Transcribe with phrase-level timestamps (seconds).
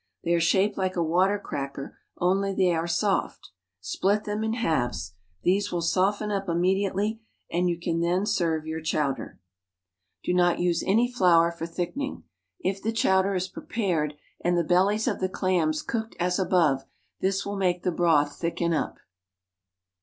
[0.23, 3.51] They are shaped like a water cracker only they are soft.
[3.81, 5.13] Split them in halves.
[5.43, 9.23] These will soften up immediately and you can then serve your chowder.
[9.23, 12.23] THE STAG COOK BOOK Do not use any flour for thickening.
[12.59, 16.83] If the chowder is prepared and the bellies of the clams cooked as above,
[17.19, 18.97] this will make the broth thicken up.